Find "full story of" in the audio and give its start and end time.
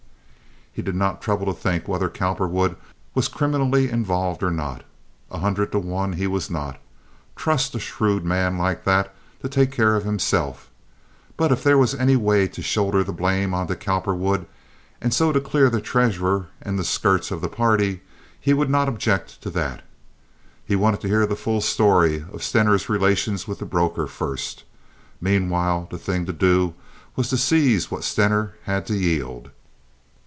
21.35-22.41